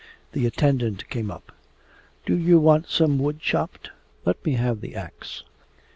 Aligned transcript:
The 0.31 0.47
attendant 0.47 1.07
came 1.11 1.29
up. 1.29 1.51
'Do 2.25 2.35
you 2.35 2.57
want 2.57 2.87
some 2.89 3.19
wood 3.19 3.39
chopped? 3.39 3.91
Let 4.25 4.43
me 4.43 4.53
have 4.53 4.81
the 4.81 4.95
axe. 4.95 5.43